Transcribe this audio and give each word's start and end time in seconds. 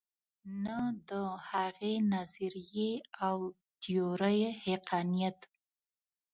نه 0.63 0.79
د 1.09 1.11
هغې 1.49 1.95
نظریې 2.13 2.91
او 3.25 3.37
تیورۍ 3.81 4.39
حقانیت. 4.63 5.39